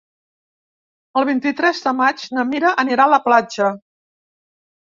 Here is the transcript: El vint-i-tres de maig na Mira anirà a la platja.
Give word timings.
El 1.21 1.27
vint-i-tres 1.29 1.83
de 1.85 1.93
maig 1.99 2.25
na 2.39 2.47
Mira 2.55 2.73
anirà 2.87 3.07
a 3.07 3.15
la 3.17 3.23
platja. 3.29 3.71